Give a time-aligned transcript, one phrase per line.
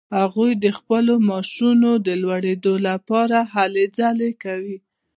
[0.19, 4.77] هغوی د خپلو معاشونو د لوړیدا لپاره هلې ځلې کوي.